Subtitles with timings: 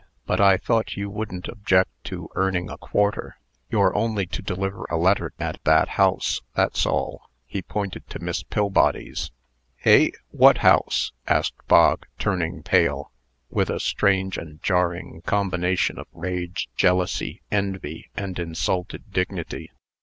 [0.25, 3.37] But I thought you wouldn't object to earning a quarter.
[3.69, 8.41] You're only to deliver a letter at that house; that's all." He pointed to Miss
[8.41, 9.29] Pillbody's.
[9.75, 13.11] "Hey what house?" asked Bog, turning pale,
[13.51, 19.71] with a strange and jarring combination of rage, jealousy, envy, and insulted dignity.